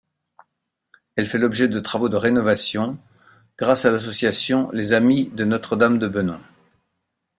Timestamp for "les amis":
4.71-5.29